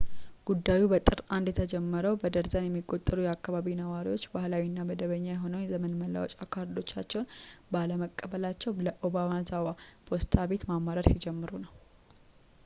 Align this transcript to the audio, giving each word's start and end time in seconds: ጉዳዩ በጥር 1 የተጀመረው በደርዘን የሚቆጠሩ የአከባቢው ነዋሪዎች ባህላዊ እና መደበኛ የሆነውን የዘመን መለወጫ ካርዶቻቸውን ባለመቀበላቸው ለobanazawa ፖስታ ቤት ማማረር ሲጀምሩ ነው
ጉዳዩ 0.49 0.83
በጥር 0.91 1.19
1 1.35 1.49
የተጀመረው 1.49 2.15
በደርዘን 2.21 2.65
የሚቆጠሩ 2.67 3.17
የአከባቢው 3.23 3.77
ነዋሪዎች 3.83 4.23
ባህላዊ 4.33 4.63
እና 4.69 4.85
መደበኛ 4.91 5.25
የሆነውን 5.33 5.65
የዘመን 5.65 5.95
መለወጫ 6.01 6.33
ካርዶቻቸውን 6.55 7.31
ባለመቀበላቸው 7.75 8.77
ለobanazawa 8.89 9.79
ፖስታ 10.09 10.49
ቤት 10.53 10.65
ማማረር 10.73 11.09
ሲጀምሩ 11.15 11.51
ነው 11.67 11.73